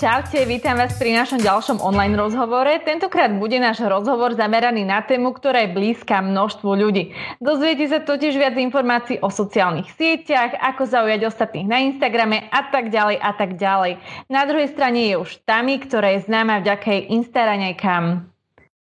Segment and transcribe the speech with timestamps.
[0.00, 2.72] Čaute, vítam vás pri našom ďalšom online rozhovore.
[2.80, 7.12] Tentokrát bude náš rozhovor zameraný na tému, ktorá je blízka množstvu ľudí.
[7.36, 12.88] Dozviete sa totiž viac informácií o sociálnych sieťach, ako zaujať ostatných na Instagrame a tak
[12.88, 14.00] ďalej a tak ďalej.
[14.32, 18.04] Na druhej strane je už Tami, ktorá je známa vďaka jej Instaraňajkám.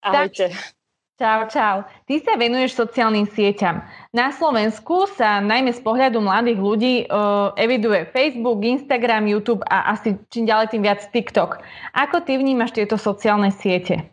[0.02, 0.50] Ahojte.
[0.50, 0.58] Tak,
[1.16, 1.76] Čau, čau.
[2.04, 3.80] Ty sa venuješ sociálnym sieťam.
[4.12, 10.20] Na Slovensku sa najmä z pohľadu mladých ľudí uh, eviduje Facebook, Instagram, YouTube a asi
[10.28, 11.64] čím ďalej tým viac TikTok.
[11.96, 14.12] Ako ty vnímaš tieto sociálne siete?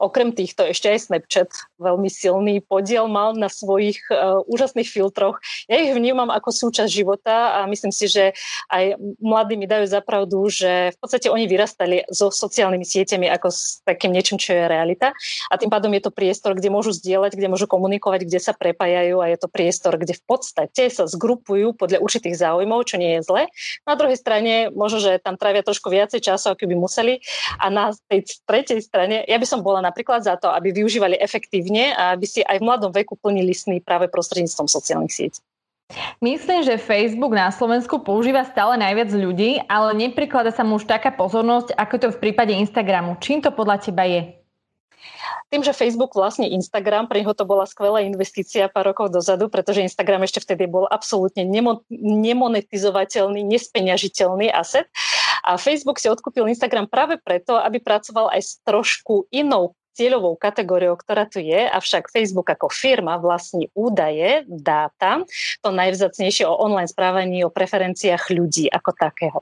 [0.00, 1.50] Okrem týchto ešte aj Snapchat
[1.82, 5.42] veľmi silný podiel mal na svojich uh, úžasných filtroch.
[5.66, 8.30] Ja ich vnímam ako súčasť života a myslím si, že
[8.70, 13.82] aj mladí mi dajú zapravdu, že v podstate oni vyrastali so sociálnymi sieťami ako s
[13.82, 15.10] takým niečím, čo je realita.
[15.50, 19.18] A tým pádom je to priestor, kde môžu zdieľať, kde môžu komunikovať, kde sa prepájajú
[19.18, 23.26] a je to priestor, kde v podstate sa zgrupujú podľa určitých záujmov, čo nie je
[23.26, 23.42] zle.
[23.82, 27.18] Na druhej strane možno, že tam trávia trošku viacej času, ako by museli.
[27.58, 31.16] A na tej tretej strane, ja by som bol bola napríklad za to, aby využívali
[31.16, 35.40] efektívne a aby si aj v mladom veku plnili sny práve prostredníctvom sociálnych sietí.
[36.24, 41.12] Myslím, že Facebook na Slovensku používa stále najviac ľudí, ale nepriklada sa mu už taká
[41.12, 43.20] pozornosť, ako to v prípade Instagramu.
[43.20, 44.40] Čím to podľa teba je?
[45.52, 49.84] Tým, že Facebook vlastne Instagram, pre neho to bola skvelá investícia pár rokov dozadu, pretože
[49.84, 51.44] Instagram ešte vtedy bol absolútne
[51.92, 54.88] nemonetizovateľný, nespeňažiteľný asset.
[55.44, 60.96] A Facebook si odkúpil Instagram práve preto, aby pracoval aj s trošku inou cieľovou kategóriou,
[60.96, 65.24] ktorá tu je, avšak Facebook ako firma vlastní údaje, dáta,
[65.60, 69.38] to najvzácnejšie o online správaní, o preferenciách ľudí ako takého.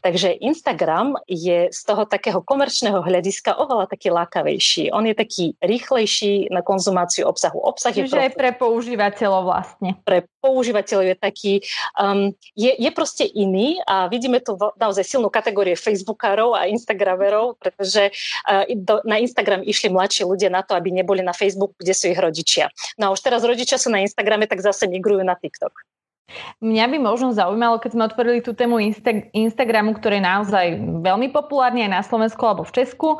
[0.00, 4.88] Takže Instagram je z toho takého komerčného hľadiska oveľa taký lákavejší.
[4.96, 7.60] On je taký rýchlejší na konzumáciu obsahu.
[7.60, 10.00] Obsah Čiže je aj pre používateľov vlastne.
[10.08, 11.52] Pre používateľov je taký,
[12.00, 18.10] um, je, je proste iný a vidíme tu naozaj silnú kategórie Facebookárov a Instagramerov, pretože
[18.48, 22.08] uh, do, na Instagram išli mladší ľudia na to, aby neboli na Facebooku, kde sú
[22.08, 22.72] ich rodičia.
[22.96, 25.72] No a už teraz rodičia sú na Instagrame, tak zase migrujú na TikTok.
[26.62, 30.66] Mňa by možno zaujímalo, keď sme otvorili tú tému Insta- Instagramu, ktorý je naozaj
[31.02, 33.18] veľmi populárny aj na Slovensku alebo v Česku.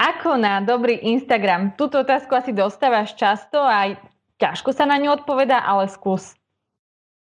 [0.00, 1.76] Ako na dobrý Instagram?
[1.76, 3.94] Túto otázku asi dostávaš často a
[4.40, 6.39] ťažko sa na ňu odpoveda, ale skús.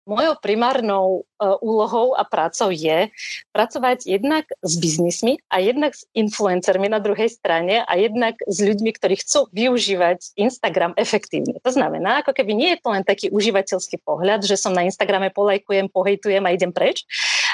[0.02, 3.06] Mojou primárnou uh, úlohou a prácou je
[3.54, 8.90] pracovať jednak s biznismi a jednak s influencermi na druhej strane a jednak s ľuďmi,
[8.98, 11.62] ktorí chcú využívať Instagram efektívne.
[11.62, 15.30] To znamená, ako keby nie je to len taký užívateľský pohľad, že som na Instagrame
[15.30, 17.06] polajkujem, pohejtujem a idem preč,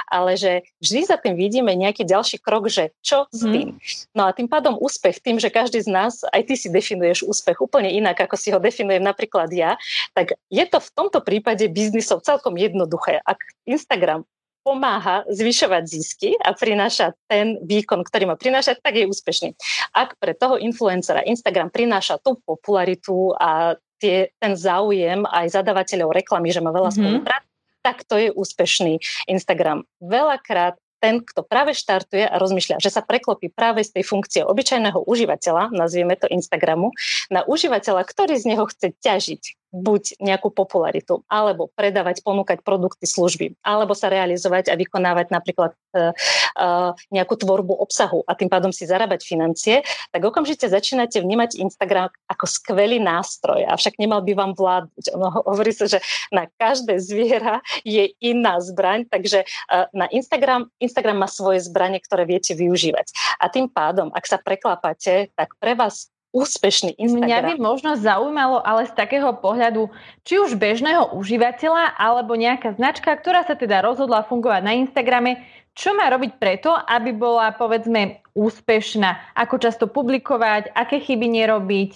[0.07, 3.53] ale že vždy za tým vidíme nejaký ďalší krok, že čo s mhm.
[3.53, 3.69] tým.
[4.15, 7.59] No a tým pádom úspech, tým, že každý z nás, aj ty si definuješ úspech
[7.59, 9.75] úplne inak, ako si ho definujem napríklad ja,
[10.15, 13.19] tak je to v tomto prípade biznisov celkom jednoduché.
[13.27, 14.23] Ak Instagram
[14.69, 19.57] pomáha zvyšovať zisky a prináša ten výkon, ktorý má prinášať, tak je úspešný.
[19.97, 26.53] Ak pre toho influencera Instagram prináša tú popularitu a tie, ten záujem aj zadavateľov reklamy,
[26.53, 27.01] že má veľa mm-hmm.
[27.01, 27.45] spoluprác,
[27.89, 29.89] tak to je úspešný Instagram.
[30.05, 35.07] Veľakrát ten, kto práve štartuje a rozmýšľa, že sa preklopí práve z tej funkcie obyčajného
[35.07, 36.93] užívateľa, nazvieme to Instagramu,
[37.33, 43.61] na užívateľa, ktorý z neho chce ťažiť buď nejakú popularitu, alebo predávať, ponúkať produkty, služby,
[43.61, 46.13] alebo sa realizovať a vykonávať napríklad uh,
[46.57, 52.09] uh, nejakú tvorbu obsahu a tým pádom si zarábať financie, tak okamžite začínate vnímať Instagram
[52.33, 53.69] ako skvelý nástroj.
[53.69, 55.05] Avšak nemal by vám vládnuť.
[55.17, 56.01] Ono hovorí sa, že
[56.33, 62.25] na každé zviera je iná zbraň, takže uh, na Instagram, Instagram má svoje zbranie, ktoré
[62.25, 63.39] viete využívať.
[63.39, 67.27] A tým pádom, ak sa preklápate, tak pre vás úspešný Instagram.
[67.27, 69.91] Mňa by možno zaujímalo, ale z takého pohľadu,
[70.23, 75.43] či už bežného užívateľa, alebo nejaká značka, ktorá sa teda rozhodla fungovať na Instagrame,
[75.79, 79.35] čo má robiť preto, aby bola, povedzme, úspešná?
[79.39, 81.91] Ako často publikovať, aké chyby nerobiť?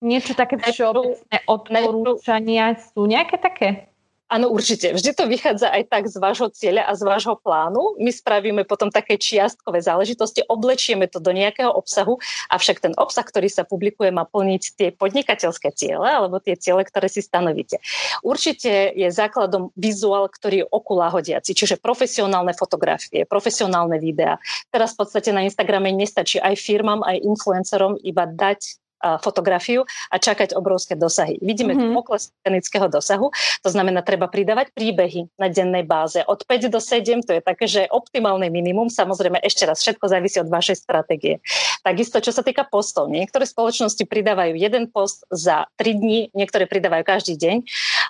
[0.00, 3.89] Niečo také všeobecné odporúčania sú nejaké také?
[4.30, 4.94] Áno, určite.
[4.94, 7.98] Vždy to vychádza aj tak z vášho cieľa a z vášho plánu.
[7.98, 13.50] My spravíme potom také čiastkové záležitosti, oblečieme to do nejakého obsahu, avšak ten obsah, ktorý
[13.50, 17.82] sa publikuje, má plniť tie podnikateľské ciele alebo tie ciele, ktoré si stanovíte.
[18.22, 24.38] Určite je základom vizuál, ktorý je okuláhodiaci, čiže profesionálne fotografie, profesionálne videá.
[24.70, 28.78] Teraz v podstate na Instagrame nestačí aj firmám, aj influencerom iba dať
[29.20, 31.40] fotografiu a čakať obrovské dosahy.
[31.40, 31.96] Vidíme mm-hmm.
[31.96, 33.32] pokles scenického dosahu,
[33.64, 36.20] to znamená, treba pridávať príbehy na dennej báze.
[36.24, 40.36] Od 5 do 7 to je také, že optimálne minimum, samozrejme ešte raz, všetko závisí
[40.40, 41.40] od vašej stratégie.
[41.80, 47.04] Takisto, čo sa týka postov, niektoré spoločnosti pridávajú jeden post za 3 dní, niektoré pridávajú
[47.04, 47.56] každý deň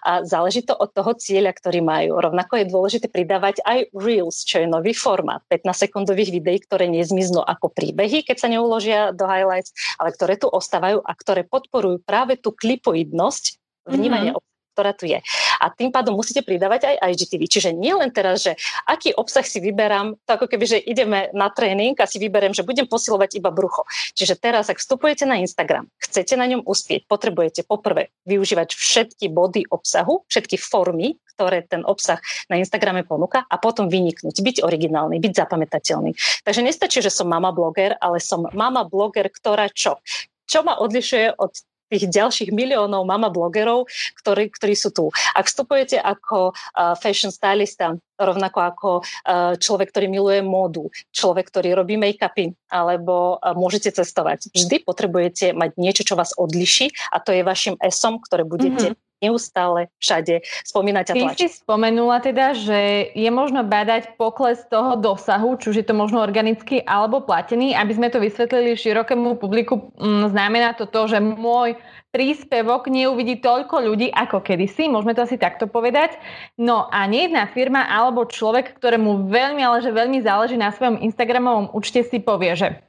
[0.05, 2.21] a záleží to od toho cieľa, ktorý majú.
[2.21, 7.73] Rovnako je dôležité pridávať aj Reels, čo je nový formát 15-sekundových videí, ktoré nezmiznú ako
[7.73, 12.53] príbehy, keď sa neuložia do highlights, ale ktoré tu ostávajú a ktoré podporujú práve tú
[12.53, 14.50] klipoidnosť vnímania mm-hmm
[14.81, 15.21] ktorá tu je.
[15.61, 17.45] A tým pádom musíte pridávať aj IGTV.
[17.45, 18.57] Čiže nie len teraz, že
[18.89, 22.65] aký obsah si vyberám, to ako keby, že ideme na tréning a si vyberiem, že
[22.65, 23.85] budem posilovať iba brucho.
[24.17, 29.69] Čiže teraz, ak vstupujete na Instagram, chcete na ňom uspieť, potrebujete poprvé využívať všetky body
[29.69, 32.17] obsahu, všetky formy, ktoré ten obsah
[32.49, 36.17] na Instagrame ponúka a potom vyniknúť, byť originálny, byť zapamätateľný.
[36.41, 40.01] Takže nestačí, že som mama bloger, ale som mama bloger, ktorá čo?
[40.49, 41.53] Čo ma odlišuje od
[41.91, 43.91] tých ďalších miliónov mama blogerov,
[44.23, 45.11] ktorí, ktorí sú tu.
[45.35, 51.75] Ak vstupujete ako uh, fashion stylista, rovnako ako uh, človek, ktorý miluje módu, človek, ktorý
[51.75, 57.35] robí make-upy, alebo uh, môžete cestovať, vždy potrebujete mať niečo, čo vás odliší a to
[57.35, 61.37] je vašim esom, ktoré budete mm-hmm neustále všade spomínať a tlačiť.
[61.37, 65.95] Ty si spomenula teda, že je možno badať pokles toho dosahu, či už je to
[65.95, 67.77] možno organický alebo platený.
[67.77, 71.77] Aby sme to vysvetlili širokému publiku, mm, znamená to to, že môj
[72.11, 76.19] príspevok neuvidí toľko ľudí ako kedysi, môžeme to asi takto povedať.
[76.59, 81.71] No a nejedná firma alebo človek, ktorému veľmi, ale že veľmi záleží na svojom Instagramovom
[81.71, 82.83] účte si povie, že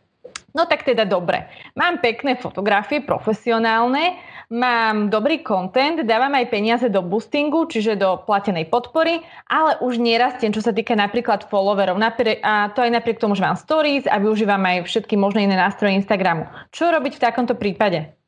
[0.51, 1.47] No tak teda dobre.
[1.79, 4.19] Mám pekné fotografie, profesionálne,
[4.51, 10.51] mám dobrý content, dávam aj peniaze do boostingu, čiže do platenej podpory, ale už nerastiem,
[10.51, 11.95] čo sa týka napríklad followerov.
[12.43, 15.95] A to aj napriek tomu, že mám stories a využívam aj všetky možné iné nástroje
[15.95, 16.45] Instagramu.
[16.75, 18.20] Čo robiť v takomto prípade?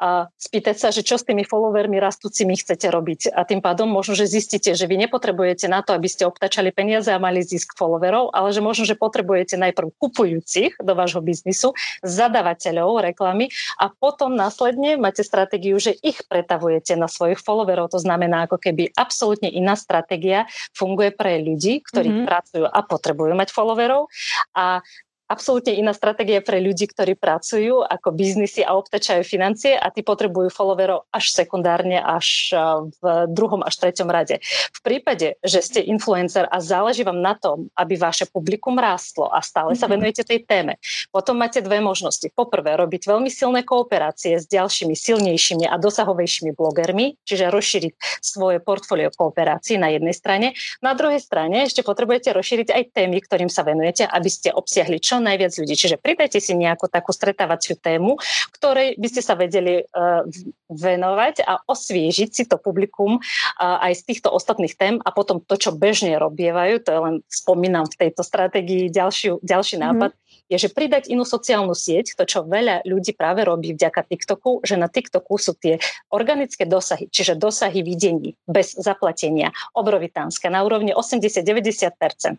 [0.00, 3.32] A spýtať sa, že čo s tými followermi rastúcimi chcete robiť.
[3.32, 7.12] A tým pádom možno, že zistíte, že vy nepotrebujete na to, aby ste obtačali peniaze
[7.12, 13.04] a mali zisk followerov, ale že možno, že potrebujete najprv kupujúcich do vášho biznisu, zadavateľov
[13.12, 17.92] reklamy a potom následne máte stratégiu, že ich pretavujete na svojich followerov.
[17.92, 22.28] To znamená, ako keby absolútne iná stratégia funguje pre ľudí, ktorí mm-hmm.
[22.28, 24.08] pracujú a potrebujú mať followerov
[24.56, 24.80] a
[25.30, 30.50] absolútne iná stratégia pre ľudí, ktorí pracujú ako biznisy a obtačajú financie a tí potrebujú
[30.50, 32.50] followerov až sekundárne, až
[32.98, 34.42] v druhom až treťom rade.
[34.74, 39.38] V prípade, že ste influencer a záleží vám na tom, aby vaše publikum rástlo a
[39.38, 39.92] stále sa mhm.
[39.94, 40.82] venujete tej téme,
[41.14, 42.26] potom máte dve možnosti.
[42.34, 49.14] Poprvé, robiť veľmi silné kooperácie s ďalšími silnejšími a dosahovejšími blogermi, čiže rozšíriť svoje portfólio
[49.14, 50.58] kooperácií na jednej strane.
[50.82, 55.19] Na druhej strane ešte potrebujete rozšíriť aj témy, ktorým sa venujete, aby ste obsiahli čo
[55.20, 55.74] najviac ľudí.
[55.76, 58.16] Čiže pridajte si nejakú takú stretávaciu tému,
[58.56, 60.24] ktorej by ste sa vedeli uh,
[60.72, 65.54] venovať a osviežiť si to publikum uh, aj z týchto ostatných tém a potom to,
[65.60, 69.82] čo bežne robievajú, to je len spomínam v tejto stratégii ďalší, ďalší mhm.
[69.84, 70.50] nápad, mm-hmm.
[70.50, 74.78] je, že pridať inú sociálnu sieť, to, čo veľa ľudí práve robí vďaka TikToku, že
[74.78, 75.78] na TikToku sú tie
[76.10, 82.38] organické dosahy, čiže dosahy videní bez zaplatenia, obrovitánske na úrovni 80-90%.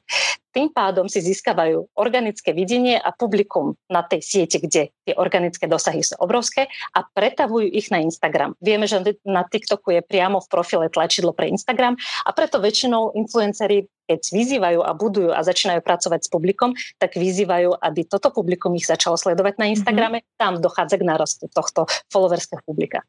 [0.51, 6.03] Tým pádom si získavajú organické videnie a publikum na tej siete, kde tie organické dosahy
[6.03, 8.59] sú obrovské a pretavujú ich na Instagram.
[8.59, 11.95] Vieme, že na TikToku je priamo v profile tlačidlo pre Instagram
[12.27, 17.79] a preto väčšinou influenceri keď vyzývajú a budujú a začínajú pracovať s publikom, tak vyzývajú,
[17.79, 20.19] aby toto publikum ich začalo sledovať na Instagrame.
[20.19, 20.35] Mm-hmm.
[20.35, 23.07] Tam dochádza k nárastu tohto followerského publika.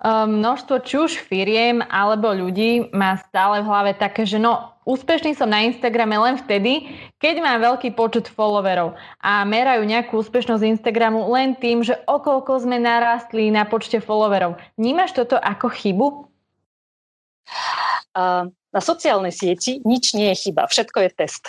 [0.00, 5.36] Um, množstvo či už firiem alebo ľudí má stále v hlave také, že no, úspešný
[5.36, 6.88] som na Instagrame len vtedy,
[7.20, 12.80] keď mám veľký počet followerov a merajú nejakú úspešnosť Instagramu len tým, že okolko sme
[12.80, 14.56] narastli na počte followerov.
[14.80, 16.06] Vnímaš toto ako chybu?
[18.16, 21.42] Uh, na sociálnej sieti nič nie je chyba, všetko je test.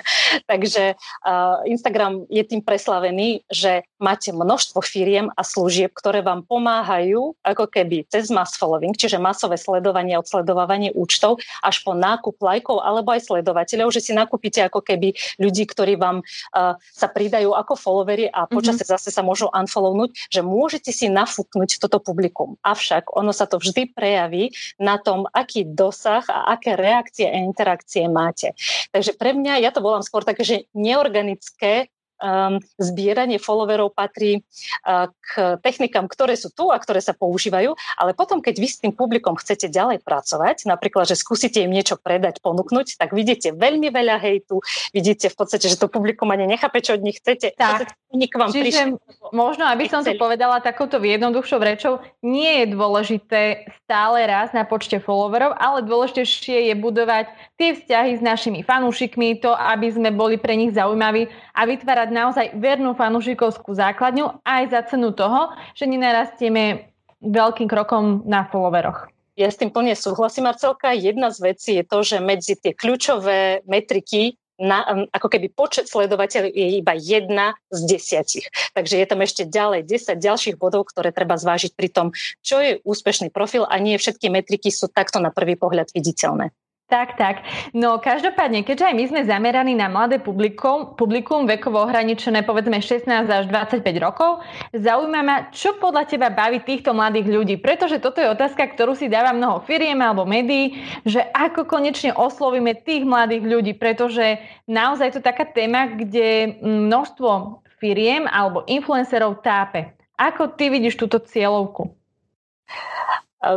[0.50, 7.36] Takže uh, Instagram je tým preslavený, že máte množstvo firiem a služieb, ktoré vám pomáhajú
[7.44, 13.12] ako keby cez mass following, čiže masové sledovanie, odsledovávanie účtov, až po nákup lajkov alebo
[13.12, 18.32] aj sledovateľov, že si nakúpite ako keby ľudí, ktorí vám uh, sa pridajú ako followery
[18.32, 18.96] a počasie mm-hmm.
[18.96, 22.56] zase sa môžu unfollownúť, že môžete si nafúknuť toto publikum.
[22.64, 28.06] Avšak ono sa to vždy prejaví na tom, aký dosah a aké reakcie a interakcie
[28.06, 28.54] máte.
[28.94, 31.90] Takže pre mňa, ja to volám skôr také, že neorganické
[32.22, 34.40] um, zbieranie followerov patrí
[34.86, 38.78] uh, k technikám, ktoré sú tu a ktoré sa používajú, ale potom, keď vy s
[38.78, 43.90] tým publikom chcete ďalej pracovať, napríklad, že skúsite im niečo predať, ponúknuť, tak vidíte veľmi
[43.90, 44.62] veľa hejtu,
[44.94, 47.58] vidíte v podstate, že to publikum ani nechápe, čo od nich chcete.
[47.58, 47.98] Tak.
[48.12, 48.88] K vám Čiže prišiel,
[49.32, 55.00] možno, aby som to povedala takouto jednoduchšou rečou, nie je dôležité stále raz na počte
[55.00, 60.52] followerov, ale dôležitejšie je budovať tie vzťahy s našimi fanúšikmi, to, aby sme boli pre
[60.60, 66.92] nich zaujímaví a vytvárať naozaj vernú fanúšikovskú základňu aj za cenu toho, že nenarastieme
[67.24, 69.08] veľkým krokom na followeroch.
[69.32, 70.92] Ja s tým plne súhlasím, Marcelka.
[70.92, 76.52] Jedna z vecí je to, že medzi tie kľúčové metriky na, ako keby počet sledovateľov
[76.52, 78.46] je iba jedna z desiatich.
[78.76, 82.06] Takže je tam ešte ďalej 10 ďalších bodov, ktoré treba zvážiť pri tom,
[82.44, 86.52] čo je úspešný profil a nie všetky metriky sú takto na prvý pohľad viditeľné.
[86.92, 87.40] Tak, tak.
[87.72, 93.08] No každopádne, keďže aj my sme zameraní na mladé publikum, publikum vekovo ohraničené povedzme 16
[93.32, 94.44] až 25 rokov,
[94.76, 99.08] zaujíma ma, čo podľa teba baví týchto mladých ľudí, pretože toto je otázka, ktorú si
[99.08, 104.36] dáva mnoho firiem alebo médií, že ako konečne oslovíme tých mladých ľudí, pretože
[104.68, 109.96] naozaj to taká téma, kde množstvo firiem alebo influencerov tápe.
[110.20, 111.88] Ako ty vidíš túto cieľovku?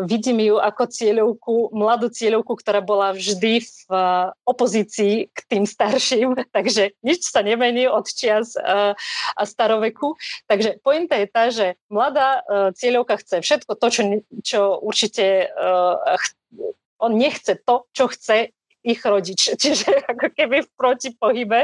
[0.06, 6.34] Vidím ju ako cieľovku, mladú cieľovku, ktorá bola vždy v eh, opozícii k tým starším,
[6.56, 8.98] takže nič sa nemení od čias eh,
[9.38, 10.18] a staroveku.
[10.50, 14.02] Takže pointa je tá, že mladá eh, cieľovka chce všetko to, čo,
[14.42, 15.54] čo určite
[16.98, 18.55] on nechce to, čo chce
[18.86, 21.60] ich rodič, čiže ako keby v protipohybe.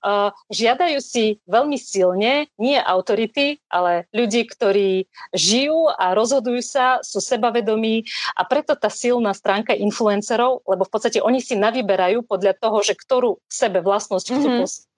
[0.00, 7.18] Uh, žiadajú si veľmi silne, nie autority, ale ľudí, ktorí žijú a rozhodujú sa, sú
[7.18, 8.06] sebavedomí
[8.38, 12.94] a preto tá silná stránka influencerov, lebo v podstate oni si navyberajú podľa toho, že
[12.94, 14.88] ktorú v sebe vlastnosť chcú mm-hmm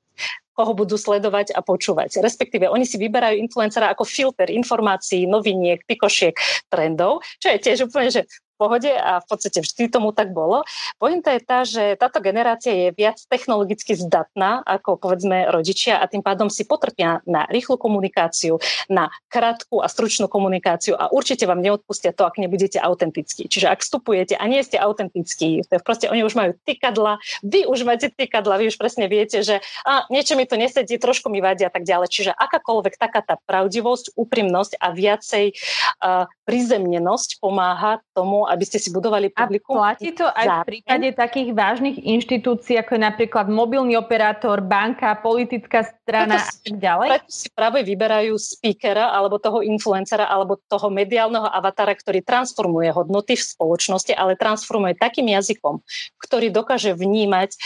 [0.53, 2.21] koho budú sledovať a počúvať.
[2.21, 6.37] Respektíve oni si vyberajú influencera ako filter informácií, noviniek, pikošiek,
[6.69, 10.65] trendov, čo je tiež úplne, že pohode a v podstate vždy tomu tak bolo.
[10.97, 16.25] Pointa je tá, že táto generácia je viac technologicky zdatná ako povedzme rodičia a tým
[16.25, 22.15] pádom si potrpia na rýchlu komunikáciu, na krátku a stručnú komunikáciu a určite vám neodpustia
[22.15, 23.49] to, ak nebudete autentickí.
[23.49, 27.67] Čiže ak vstupujete a nie ste autentickí, to je proste oni už majú tykadla, vy
[27.69, 31.43] už máte tykadla, vy už presne viete, že a, niečo mi to nesedí, trošku mi
[31.43, 32.09] vadia a tak ďalej.
[32.09, 38.93] Čiže akákoľvek taká tá pravdivosť, úprimnosť a viacej uh, prizemnenosť pomáha tomu, aby ste si
[38.93, 39.81] budovali publikum.
[39.81, 45.17] A platí to aj v prípade takých vážnych inštitúcií, ako je napríklad mobilný operátor, banka,
[45.19, 47.09] politická strana a tak ďalej?
[47.17, 53.35] Preto si práve vyberajú speakera alebo toho influencera alebo toho mediálneho avatara, ktorý transformuje hodnoty
[53.35, 55.81] v spoločnosti, ale transformuje takým jazykom,
[56.21, 57.57] ktorý dokáže vnímať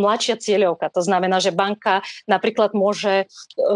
[0.00, 0.88] mladšia cieľovka.
[0.96, 3.26] To znamená, že banka napríklad môže e,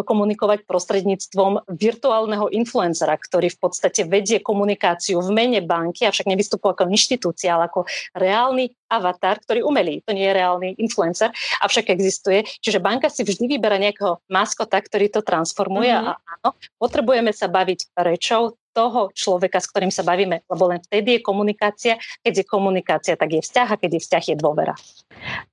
[0.09, 6.89] komunikovať prostredníctvom virtuálneho influencera, ktorý v podstate vedie komunikáciu v mene banky, avšak nevystupuje ako
[6.89, 7.85] inštitúcia, ale ako
[8.17, 10.01] reálny avatar, ktorý umelý.
[10.07, 12.47] To nie je reálny influencer, avšak existuje.
[12.65, 16.15] Čiže banka si vždy vyberá nejakého maskota, ktorý to transformuje mm-hmm.
[16.15, 21.17] a áno, potrebujeme sa baviť rečou toho človeka, s ktorým sa bavíme, lebo len vtedy
[21.17, 21.95] je komunikácia.
[22.27, 24.75] Keď je komunikácia, tak je vzťah a keď je vzťah, je dôvera.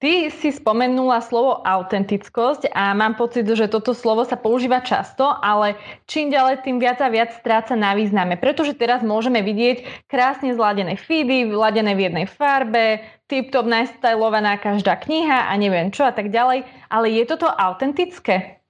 [0.01, 5.77] Ty si spomenula slovo autentickosť a mám pocit, že toto slovo sa používa často, ale
[6.09, 10.97] čím ďalej, tým viac a viac stráca na význame, pretože teraz môžeme vidieť krásne zladené
[10.97, 16.65] feedy, vladené v jednej farbe, tip-top najstylovaná každá kniha a neviem čo a tak ďalej,
[16.89, 18.60] ale je toto autentické?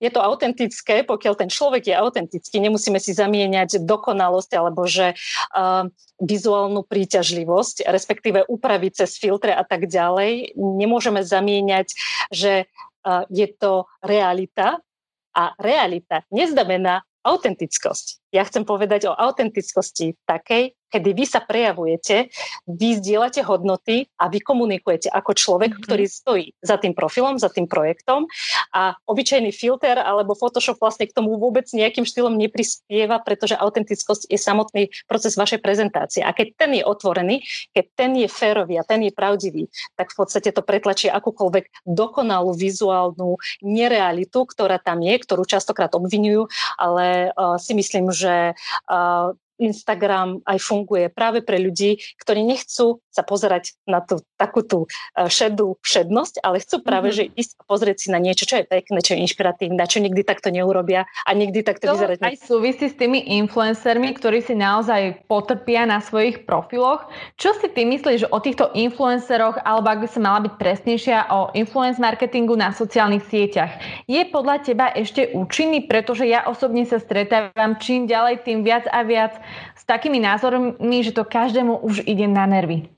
[0.00, 5.88] Je to autentické, pokiaľ ten človek je autentický, nemusíme si zamieňať dokonalosť alebo že uh,
[6.20, 10.52] vizuálnu príťažlivosť, respektíve upraviť cez filtre a tak ďalej.
[10.56, 11.96] Nemôžeme zamieňať,
[12.28, 14.84] že uh, je to realita
[15.32, 18.19] a realita neznamená autentickosť.
[18.30, 22.28] Ja chcem povedať o autentickosti takej, kedy vy sa prejavujete,
[22.66, 25.86] vy zdieľate hodnoty a vy komunikujete ako človek, mm-hmm.
[25.86, 28.26] ktorý stojí za tým profilom, za tým projektom
[28.74, 34.38] a obyčajný filter alebo Photoshop vlastne k tomu vôbec nejakým štýlom neprispieva, pretože autentickosť je
[34.38, 36.26] samotný proces vašej prezentácie.
[36.26, 40.18] A keď ten je otvorený, keď ten je férový a ten je pravdivý, tak v
[40.18, 47.54] podstate to pretlačí akúkoľvek dokonalú vizuálnu nerealitu, ktorá tam je, ktorú častokrát obvinujú, ale uh,
[47.62, 54.00] si myslím, že uh, Instagram aj funguje práve pre ľudí, ktorí nechcú sa pozerať na
[54.00, 57.28] tú takú tú e, šedú všednosť, ale chcú práve, mm-hmm.
[57.28, 60.22] že ísť a pozrieť si na niečo, čo je pekné, čo je inšpiratívne, čo nikdy
[60.24, 62.24] takto neurobia a nikdy takto to vyzerať.
[62.24, 67.10] aj súvisí s tými influencermi, ktorí si naozaj potrpia na svojich profiloch.
[67.36, 71.52] Čo si ty myslíš o týchto influenceroch, alebo ak by sa mala byť presnejšia, o
[71.52, 73.76] influence marketingu na sociálnych sieťach?
[74.06, 79.02] Je podľa teba ešte účinný, pretože ja osobne sa stretávam čím ďalej, tým viac a
[79.02, 79.36] viac
[79.74, 82.88] s takými názormi, že to každému už ide na nervy.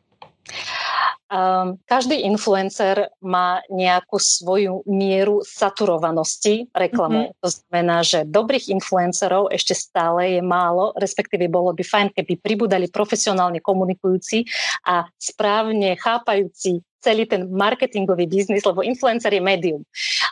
[1.32, 7.32] Um, každý influencer má nejakú svoju mieru saturovanosti reklamou.
[7.32, 7.40] Mm-hmm.
[7.40, 12.92] To znamená, že dobrých influencerov ešte stále je málo, respektíve bolo by fajn, keby pribudali
[12.92, 14.44] profesionálne komunikujúci
[14.84, 19.82] a správne chápajúci celý ten marketingový biznis, lebo influencer je médium.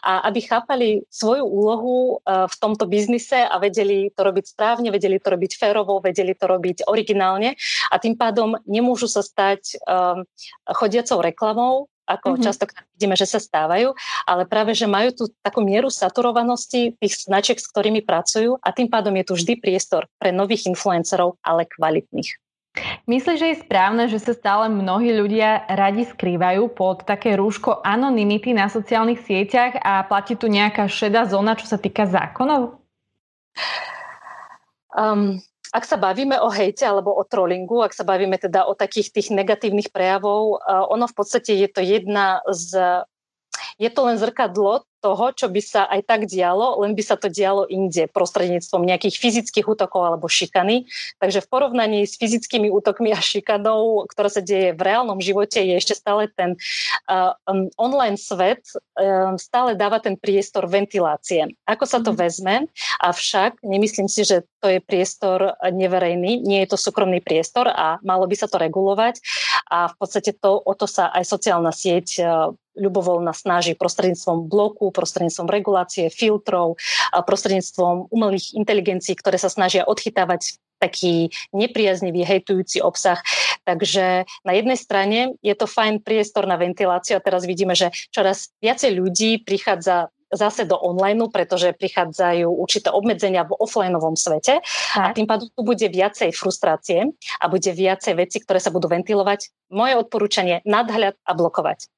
[0.07, 5.19] A aby chápali svoju úlohu uh, v tomto biznise a vedeli to robiť správne, vedeli
[5.19, 7.59] to robiť férovo, vedeli to robiť originálne
[7.91, 10.23] a tým pádom nemôžu sa stať um,
[10.71, 12.47] chodiacou reklamou, ako mm-hmm.
[12.47, 13.95] častokrát vidíme, že sa stávajú,
[14.27, 18.91] ale práve, že majú tú takú mieru saturovanosti tých značiek, s ktorými pracujú a tým
[18.91, 22.50] pádom je tu vždy priestor pre nových influencerov, ale kvalitných.
[23.11, 28.55] Myslíš, že je správne, že sa stále mnohí ľudia radi skrývajú pod také rúško anonymity
[28.55, 32.79] na sociálnych sieťach a platí tu nejaká šedá zóna, čo sa týka zákonov?
[34.95, 35.43] Um,
[35.75, 39.35] ak sa bavíme o hejte alebo o trollingu, ak sa bavíme teda o takých tých
[39.35, 43.03] negatívnych prejavov, ono v podstate je to jedna z
[43.79, 47.33] je to len zrkadlo toho, čo by sa aj tak dialo, len by sa to
[47.33, 50.85] dialo inde prostredníctvom nejakých fyzických útokov alebo šikany.
[51.17, 55.75] Takže v porovnaní s fyzickými útokmi a šikanou, ktorá sa deje v reálnom živote, je
[55.75, 56.61] ešte stále ten
[57.09, 58.63] uh, um, online svet
[59.01, 61.49] um, stále dáva ten priestor ventilácie.
[61.65, 62.19] Ako sa to mhm.
[62.21, 62.55] vezme?
[63.01, 68.29] Avšak nemyslím si, že to je priestor neverejný, nie je to súkromný priestor a malo
[68.29, 69.25] by sa to regulovať
[69.73, 74.90] a v podstate to, o to sa aj sociálna sieť uh, ľubovoľna snaží prostredníctvom bloku,
[74.93, 76.77] prostredníctvom regulácie, filtrov,
[77.15, 83.21] prostredníctvom umelých inteligencií, ktoré sa snažia odchytávať taký nepriaznivý, hejtujúci obsah.
[83.69, 88.49] Takže na jednej strane je to fajn priestor na ventiláciu a teraz vidíme, že čoraz
[88.65, 95.11] viacej ľudí prichádza zase do online, pretože prichádzajú určité obmedzenia v offlineovom svete tak.
[95.11, 97.11] a tým pádom tu bude viacej frustrácie
[97.43, 99.51] a bude viacej veci, ktoré sa budú ventilovať.
[99.75, 101.91] Moje odporúčanie nadhľad a blokovať.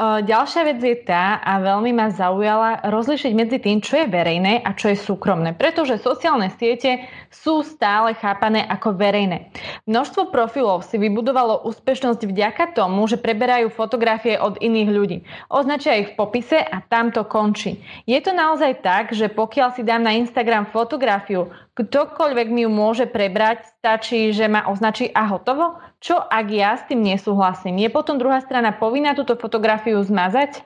[0.00, 4.72] Ďalšia vec je tá, a veľmi ma zaujala, rozlišiť medzi tým, čo je verejné a
[4.72, 5.52] čo je súkromné.
[5.52, 9.52] Pretože sociálne siete sú stále chápané ako verejné.
[9.84, 15.18] Množstvo profilov si vybudovalo úspešnosť vďaka tomu, že preberajú fotografie od iných ľudí.
[15.52, 17.84] Označia ich v popise a tam to končí.
[18.08, 23.08] Je to naozaj tak, že pokiaľ si dám na Instagram fotografiu, ktokoľvek mi ju môže
[23.08, 25.80] prebrať, stačí, že ma označí a hotovo?
[26.04, 27.80] Čo ak ja s tým nesúhlasím?
[27.80, 30.64] Je potom druhá strana povinná túto fotografiu zmazať?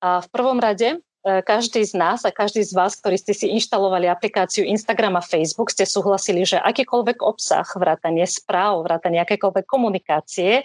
[0.00, 4.04] A v prvom rade každý z nás a každý z vás, ktorí ste si inštalovali
[4.06, 10.60] aplikáciu Instagram a Facebook, ste súhlasili, že akýkoľvek obsah, vrátanie správ, vrátanie akékoľvek komunikácie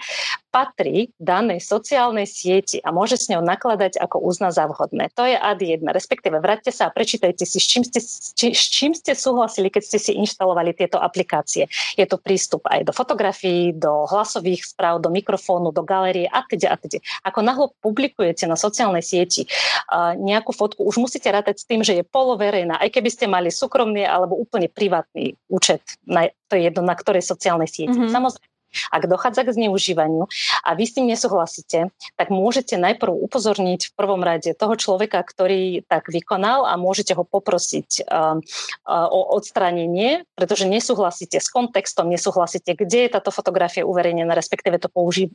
[0.50, 5.14] patrí danej sociálnej sieti a môže s ňou nakladať ako uzna za vhodné.
[5.14, 8.02] To je ad 1, respektíve vráťte sa a prečítajte si, s čím, ste,
[8.34, 11.70] či, s čím ste súhlasili, keď ste si inštalovali tieto aplikácie.
[11.94, 16.74] Je to prístup aj do fotografií, do hlasových správ, do mikrofónu, do galérie a teda
[16.74, 16.98] a teda.
[17.30, 21.86] Ako nahlo publikujete na sociálnej sieti uh, nejakú nejakú fotku, už musíte rátať s tým,
[21.86, 26.66] že je poloverejná, aj keby ste mali súkromný alebo úplne privátny účet, na, to je
[26.66, 27.94] jedno na ktorej sociálnej sieti.
[27.94, 28.10] Mm-hmm.
[28.10, 28.50] Samozrejme,
[28.94, 30.30] ak dochádza k zneužívaniu
[30.62, 35.82] a vy s tým nesúhlasíte, tak môžete najprv upozorniť v prvom rade toho človeka, ktorý
[35.90, 42.78] tak vykonal a môžete ho poprosiť uh, uh, o odstránenie, pretože nesúhlasíte s kontextom, nesúhlasíte,
[42.78, 45.34] kde je táto fotografia uverejnená, respektíve to použí,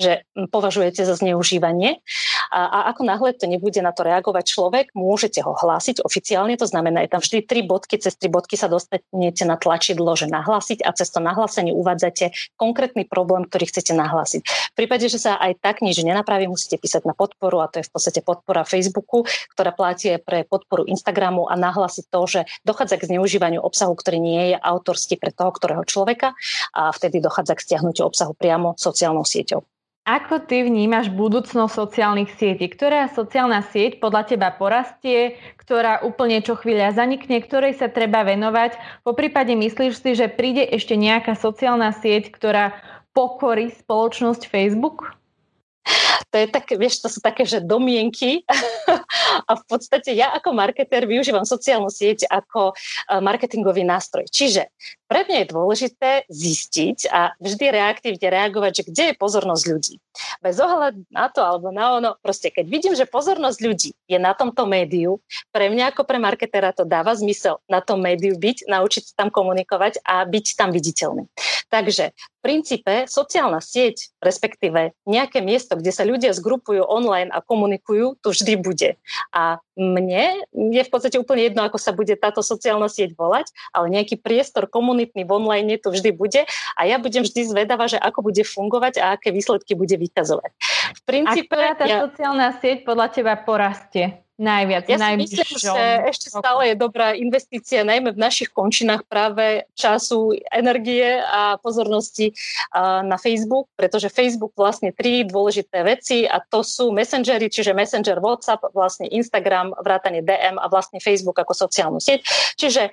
[0.00, 2.02] že považujete za zneužívanie.
[2.50, 6.66] A, a ako náhle to nebude na to reagovať človek, môžete ho hlásiť oficiálne, to
[6.66, 10.82] znamená, je tam vždy tri bodky, cez tri bodky sa dostanete na tlačidlo, že nahlásiť
[10.82, 14.42] a cez to nahlásenie uvádzate konkrétny problém, ktorý chcete nahlásiť.
[14.44, 17.86] V prípade, že sa aj tak nič nenapraví, musíte písať na podporu a to je
[17.86, 19.22] v podstate podpora Facebooku,
[19.54, 24.54] ktorá platí pre podporu Instagramu a nahlásiť to, že dochádza k zneužívaniu obsahu, ktorý nie
[24.54, 26.34] je autorský pre toho, ktorého človeka
[26.74, 29.59] a vtedy dochádza k stiahnutiu obsahu priamo sociálnou sieťou.
[30.10, 32.66] Ako ty vnímaš budúcnosť sociálnych sietí?
[32.66, 38.74] Ktorá sociálna sieť podľa teba porastie, ktorá úplne čo chvíľa zanikne, ktorej sa treba venovať?
[39.06, 42.74] Po prípade myslíš si, že príde ešte nejaká sociálna sieť, ktorá
[43.14, 45.19] pokorí spoločnosť Facebook?
[46.30, 48.46] To je tak, vieš, to sú také, že domienky
[49.50, 54.30] a v podstate ja ako marketér využívam sociálnu sieť ako eh, marketingový nástroj.
[54.30, 54.70] Čiže
[55.10, 59.94] pre mňa je dôležité zistiť a vždy reaktívne reagovať, že kde je pozornosť ľudí.
[60.38, 64.38] Bez ohľadu na to alebo na ono, proste keď vidím, že pozornosť ľudí je na
[64.38, 65.18] tomto médiu,
[65.50, 69.34] pre mňa ako pre marketera to dáva zmysel na tom médiu byť, naučiť sa tam
[69.34, 71.26] komunikovať a byť tam viditeľný.
[71.70, 78.32] Takže princípe sociálna sieť, respektíve nejaké miesto, kde sa ľudia zgrupujú online a komunikujú, to
[78.32, 78.96] vždy bude.
[79.30, 83.92] A mne je v podstate úplne jedno, ako sa bude táto sociálna sieť volať, ale
[83.92, 86.42] nejaký priestor komunitný v online to vždy bude
[86.76, 90.50] a ja budem vždy zvedavá, že ako bude fungovať a aké výsledky bude vykazovať.
[90.96, 91.98] V princípe, a ktorá tá ja...
[92.04, 94.20] sociálna sieť podľa teba porastie?
[94.40, 94.88] Najviac.
[94.88, 100.32] Ja si myslím, že ešte stále je dobrá investícia, najmä v našich končinách práve času,
[100.48, 102.32] energie a pozornosti
[103.04, 108.72] na Facebook, pretože Facebook vlastne tri dôležité veci a to sú messengery, čiže Messenger, WhatsApp,
[108.72, 112.24] vlastne Instagram, vrátanie DM a vlastne Facebook ako sociálnu sieť.
[112.56, 112.90] Čiže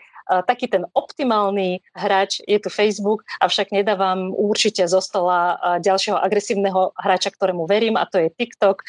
[0.47, 7.31] taký ten optimálny hráč je tu Facebook, avšak nedávam určite zo stola ďalšieho agresívneho hráča,
[7.31, 8.83] ktorému verím a to je TikTok,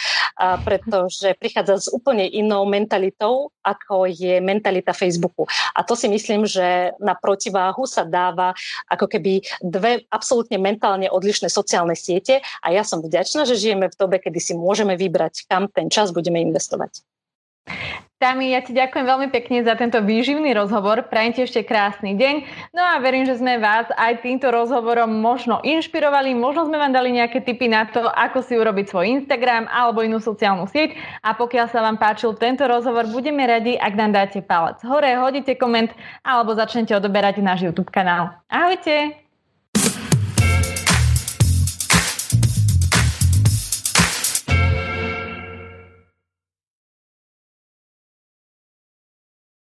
[0.66, 5.44] pretože prichádza s úplne inou mentalitou, ako je mentalita Facebooku.
[5.74, 8.54] A to si myslím, že na protiváhu sa dáva
[8.88, 13.98] ako keby dve absolútne mentálne odlišné sociálne siete a ja som vďačná, že žijeme v
[13.98, 17.04] dobe, kedy si môžeme vybrať, kam ten čas budeme investovať.
[18.18, 21.06] Tami, ja ti ďakujem veľmi pekne za tento výživný rozhovor.
[21.06, 22.34] Prajem ti ešte krásny deň.
[22.74, 27.14] No a verím, že sme vás aj týmto rozhovorom možno inšpirovali, možno sme vám dali
[27.14, 30.98] nejaké tipy na to, ako si urobiť svoj Instagram alebo inú sociálnu sieť.
[31.22, 35.54] A pokiaľ sa vám páčil tento rozhovor, budeme radi, ak nám dáte palec hore, hodíte
[35.54, 35.94] koment
[36.26, 38.34] alebo začnete odoberať náš YouTube kanál.
[38.50, 39.27] Ahojte!